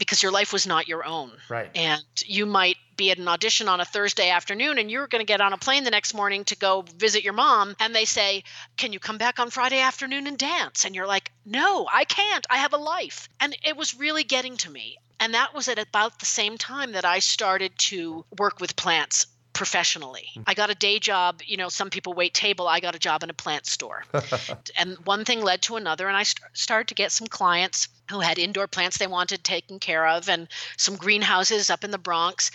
[0.00, 1.30] Because your life was not your own.
[1.48, 1.70] Right.
[1.74, 5.26] And you might be at an audition on a Thursday afternoon and you're going to
[5.26, 7.76] get on a plane the next morning to go visit your mom.
[7.78, 8.42] And they say,
[8.78, 10.84] Can you come back on Friday afternoon and dance?
[10.84, 12.46] And you're like, No, I can't.
[12.48, 13.28] I have a life.
[13.38, 14.96] And it was really getting to me.
[15.20, 19.26] And that was at about the same time that I started to work with plants
[19.60, 20.30] professionally.
[20.32, 20.42] Hmm.
[20.46, 21.42] I got a day job.
[21.44, 22.66] You know, some people wait table.
[22.66, 24.04] I got a job in a plant store.
[24.78, 26.08] and one thing led to another.
[26.08, 29.78] And I st- started to get some clients who had indoor plants they wanted taken
[29.78, 32.50] care of and some greenhouses up in the Bronx.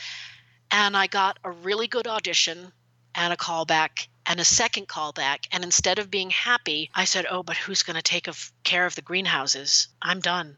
[0.72, 2.72] And I got a really good audition
[3.13, 5.46] and a callback and a second callback.
[5.52, 8.88] And instead of being happy, I said, Oh, but who's going to take of, care
[8.88, 9.89] of the greenhouses?
[10.02, 10.58] I'm done.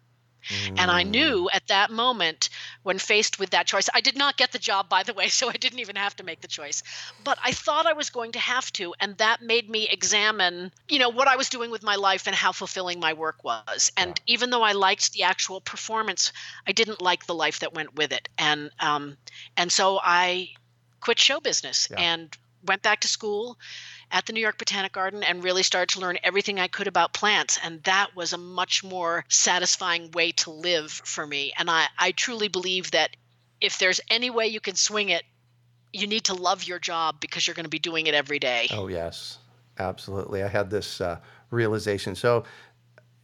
[0.78, 1.04] And I Mm.
[1.04, 2.50] knew at that moment,
[2.84, 5.50] when faced with that choice, I did not get the job, by the way, so
[5.50, 6.82] I didn't even have to make the choice.
[7.20, 8.94] But I thought I was going to have to.
[9.00, 12.36] And that made me examine, you know, what I was doing with my life and
[12.36, 13.92] how fulfilling my work was.
[13.98, 16.32] And even though I liked the actual performance,
[16.68, 18.28] I didn't like the life that went with it.
[18.38, 19.18] And, um,
[19.56, 20.50] and so I
[21.02, 21.98] quit show business Yeah.
[21.98, 23.58] and went back to school
[24.12, 27.14] at the New York Botanic Garden and really started to learn everything I could about
[27.14, 27.60] plants.
[27.64, 31.54] And that was a much more satisfying way to live for me.
[31.58, 33.16] And I, I truly believe that
[33.60, 35.24] if there's any way you can swing it,
[35.94, 38.68] you need to love your job because you're going to be doing it every day.
[38.72, 39.40] Oh, yes,
[39.80, 40.44] absolutely.
[40.44, 42.16] I had this uh, realization.
[42.16, 42.44] So,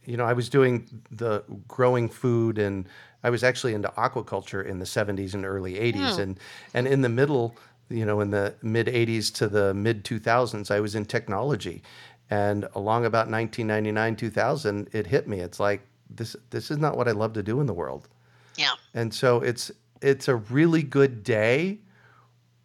[0.04, 2.88] you know, I was doing the growing food and
[3.22, 6.16] I was actually into aquaculture in the 70s and early 80s.
[6.16, 6.20] Hmm.
[6.20, 6.40] And,
[6.74, 7.56] and in the middle,
[7.88, 11.82] you know, in the mid 80s to the mid 2000s, I was in technology.
[12.30, 15.40] And along about 1999, 2000, it hit me.
[15.40, 18.08] It's like, this, this is not what I love to do in the world.
[18.56, 18.72] Yeah.
[18.94, 19.70] And so it's,
[20.00, 21.80] it's a really good day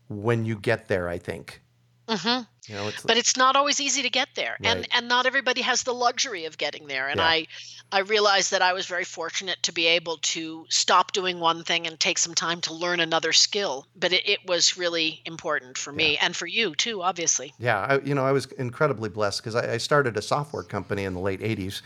[0.08, 1.62] when you get there, I think.
[2.10, 4.60] Hmm You know, it's But it's not always easy to get there.
[4.64, 4.90] And Right.
[4.92, 7.10] and not everybody has the luxury of getting there.
[7.10, 7.22] And Yeah.
[7.22, 7.48] I
[7.92, 11.88] I realized that I was very fortunate to be able to stop doing one thing
[11.88, 13.88] and take some time to learn another skill.
[13.96, 17.56] But it, it was really important for me and for you too, obviously.
[17.58, 21.04] Yeah, I, you know, I was incredibly blessed because I, I started a software company
[21.04, 21.82] in the late '80s,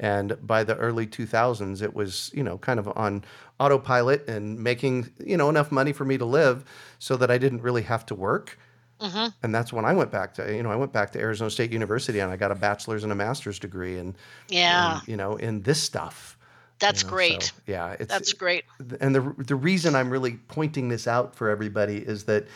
[0.00, 3.24] and by the early 2000s, it was you know kind of on
[3.60, 6.64] autopilot and making you know enough money for me to live,
[6.98, 8.58] so that I didn't really have to work.
[9.02, 11.50] Hmm And that's when I went back to you know I went back to Arizona
[11.50, 14.14] State University and I got a bachelor's and a master's degree and,
[14.48, 14.98] Yeah.
[14.98, 16.38] and, you know in this stuff.
[16.78, 17.42] That's you know, great.
[17.42, 18.64] so, yeah, it's That's great.
[19.00, 22.46] and the the reason I'm really pointing this out for everybody is that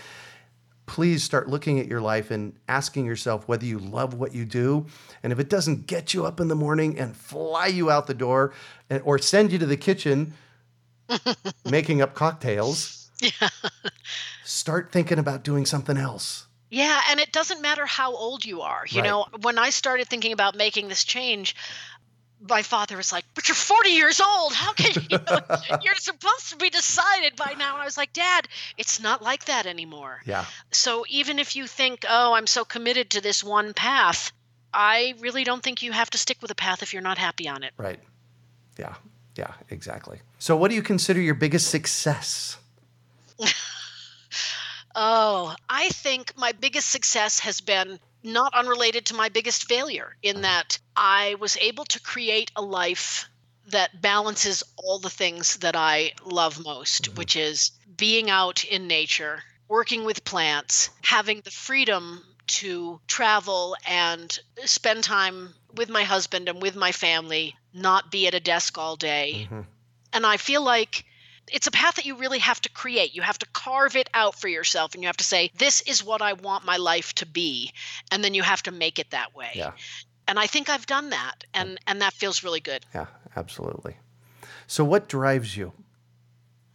[0.86, 4.86] please start looking at your life and asking yourself whether you love what you do
[5.24, 8.14] and if it doesn't get you up in the morning and fly you out the
[8.14, 8.52] door
[8.88, 10.32] and, or send you to the kitchen
[11.64, 13.05] making up cocktails
[13.40, 13.48] Yeah.
[14.44, 18.84] start thinking about doing something else Yeah, and it doesn't matter how old you are.
[18.88, 19.08] You Right.
[19.10, 21.54] know, when I started thinking about making this change,
[22.40, 24.52] my father was like, "But you're 40 years old.
[24.52, 25.18] How can you?
[25.82, 29.44] you're supposed to be decided by now." And I was like, "Dad, it's not like
[29.46, 33.72] that anymore." yeah So even if you think, "Oh, I'm so committed to this one
[33.72, 34.32] path,"
[34.74, 37.48] I really don't think you have to stick with a path if you're not happy
[37.48, 37.72] on it.
[37.78, 38.00] right
[38.78, 38.94] yeah
[39.36, 42.58] yeah exactly so what do you consider your biggest success
[44.98, 50.40] Oh, I think my biggest success has been not unrelated to my biggest failure in
[50.40, 53.28] that I was able to create a life
[53.68, 57.16] that balances all the things that I love most, mm-hmm.
[57.16, 64.38] which is being out in nature, working with plants, having the freedom to travel and
[64.64, 68.96] spend time with my husband and with my family, not be at a desk all
[68.96, 69.46] day.
[69.50, 69.60] Mm-hmm.
[70.14, 71.04] And I feel like
[71.52, 73.14] it's a path that you really have to create.
[73.14, 76.04] You have to carve it out for yourself and you have to say, this is
[76.04, 77.72] what I want my life to be.
[78.10, 79.50] And then you have to make it that way.
[79.54, 79.72] Yeah.
[80.28, 81.44] And I think I've done that.
[81.54, 82.84] And, and that feels really good.
[82.94, 83.96] Yeah, absolutely.
[84.66, 85.72] So, what drives you?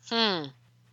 [0.09, 0.45] Hmm.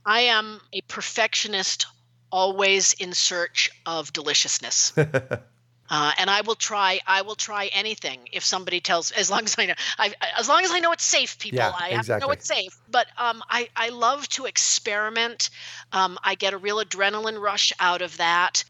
[0.04, 1.86] I am a perfectionist,
[2.32, 4.92] always in search of deliciousness.
[5.90, 7.00] Uh, and I will try.
[7.06, 9.10] I will try anything if somebody tells.
[9.10, 11.58] As long as I know, I, as long as I know it's safe, people.
[11.58, 12.76] Yeah, I have to know it's safe.
[12.90, 15.50] But um, I I love to experiment.
[15.92, 18.64] Um, I get a real adrenaline rush out of that,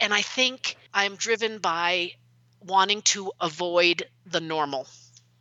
[0.00, 2.12] and I think I'm driven by
[2.64, 4.86] wanting to avoid the normal,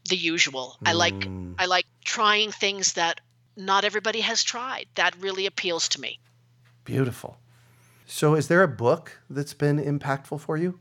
[0.09, 0.77] the usual.
[0.83, 0.89] Mm.
[0.89, 1.55] I like mm.
[1.57, 3.21] I like trying things that
[3.55, 4.87] not everybody has tried.
[4.95, 6.19] That really appeals to me.
[6.83, 7.37] Beautiful.
[8.05, 10.79] So, is there a book that's been impactful for you?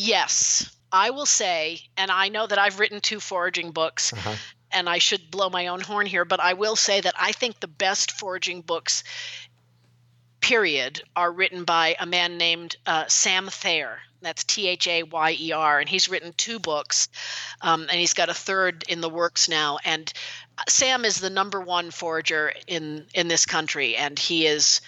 [0.00, 4.36] Yes, I will say, and I know that I've written two foraging books, uh-huh.
[4.70, 7.58] and I should blow my own horn here, but I will say that I think
[7.58, 9.02] the best foraging books,
[10.40, 13.98] period, are written by a man named uh, Sam Thayer.
[14.22, 17.08] That's T H A Y E R, and he's written two books,
[17.60, 19.80] um, and he's got a third in the works now.
[19.84, 20.12] And
[20.58, 24.80] uh, Sam is the number one forager in in this country, and he is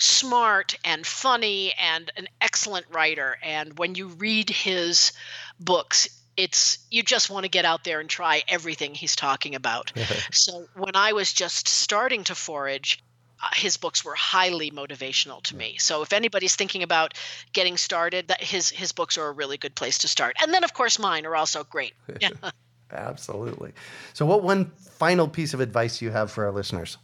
[0.00, 3.36] smart and funny and an excellent writer.
[3.42, 5.12] And when you read his
[5.58, 9.92] books, it's you just want to get out there and try everything he's talking about.
[10.32, 13.02] so when I was just starting to forage,
[13.42, 15.76] uh, his books were highly motivational to me.
[15.78, 17.14] So if anybody's thinking about
[17.52, 20.36] getting started, that his his books are a really good place to start.
[20.42, 21.94] And then of course mine are also great.
[22.20, 22.30] Yeah.
[22.92, 23.72] Absolutely.
[24.14, 26.98] So what one final piece of advice do you have for our listeners?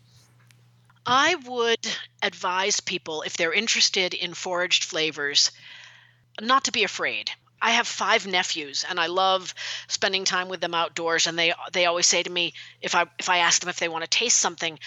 [1.07, 1.87] I would
[2.23, 5.53] advise people if they're interested in foraged flavors
[6.41, 7.31] not to be afraid.
[7.63, 9.55] I have five nephews and I love
[9.89, 12.53] spending time with them outdoors and they they always say to me
[12.83, 14.79] if I if I ask them if they want to taste something,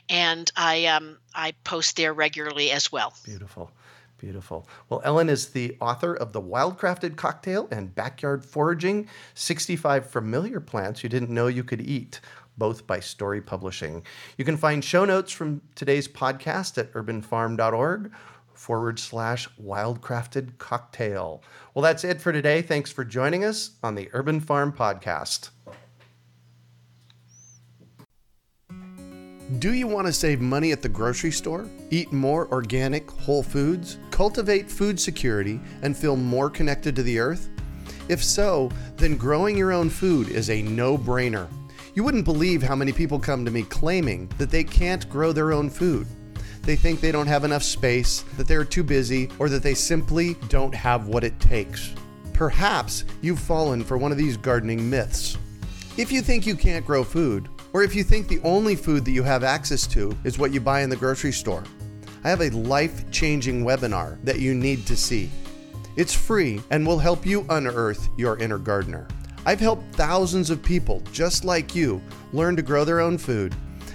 [0.09, 3.13] and I um, I post there regularly as well.
[3.23, 3.69] Beautiful.
[4.23, 4.65] Beautiful.
[4.87, 11.03] Well, Ellen is the author of The Wildcrafted Cocktail and Backyard Foraging 65 Familiar Plants
[11.03, 12.21] You Didn't Know You Could Eat,
[12.57, 14.01] both by Storey Publishing.
[14.37, 18.13] You can find show notes from today's podcast at urbanfarm.org
[18.53, 21.43] forward slash wildcrafted cocktail.
[21.73, 22.61] Well, that's it for today.
[22.61, 25.49] Thanks for joining us on the Urban Farm Podcast.
[29.59, 31.67] Do you want to save money at the grocery store?
[31.91, 33.97] Eat more organic, whole foods?
[34.13, 37.49] Cultivate food security and feel more connected to the earth?
[38.09, 41.47] If so, then growing your own food is a no brainer.
[41.95, 45.51] You wouldn't believe how many people come to me claiming that they can't grow their
[45.51, 46.05] own food.
[46.61, 50.35] They think they don't have enough space, that they're too busy, or that they simply
[50.47, 51.95] don't have what it takes.
[52.33, 55.39] Perhaps you've fallen for one of these gardening myths.
[55.97, 59.11] If you think you can't grow food, or if you think the only food that
[59.11, 61.63] you have access to is what you buy in the grocery store.
[62.23, 65.29] I have a life changing webinar that you need to see.
[65.95, 69.07] It's free and will help you unearth your inner gardener.
[69.45, 72.01] I've helped thousands of people just like you
[72.31, 73.53] learn to grow their own food,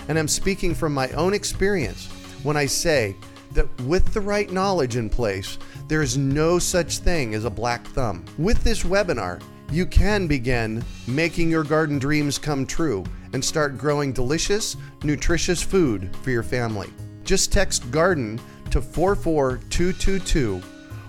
[0.09, 2.07] and I'm speaking from my own experience
[2.43, 3.17] when I say
[3.53, 5.59] that with the right knowledge in place,
[5.89, 8.25] there is no such thing as a black thumb.
[8.37, 14.13] With this webinar, you can begin making your garden dreams come true and start growing
[14.13, 16.91] delicious, nutritious food for your family.
[17.29, 20.63] Just text garden to 44222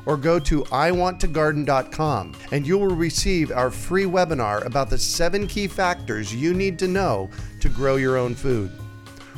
[0.06, 5.66] or go to iwanttogarden.com and you will receive our free webinar about the seven key
[5.66, 7.30] factors you need to know
[7.62, 8.70] to grow your own food.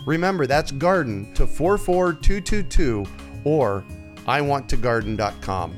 [0.07, 3.05] Remember, that's garden to 44222
[3.43, 3.83] or
[4.25, 5.77] iwanttogarden.com.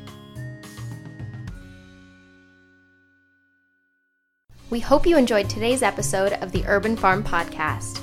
[4.69, 8.02] We hope you enjoyed today's episode of the Urban Farm Podcast.